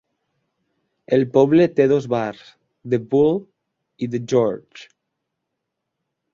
El 1.17 1.25
poble 1.35 1.67
té 1.81 1.85
dos 1.91 2.07
bars, 2.15 2.41
The 2.95 3.01
Bull 3.13 3.39
i 4.07 4.11
The 4.17 4.25
George. 4.35 4.89